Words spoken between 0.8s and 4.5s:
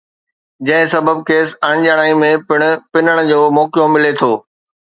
سبب کيس اڻڄاڻائيءَ ۾ به پنڻ جو موقعو ملي ٿو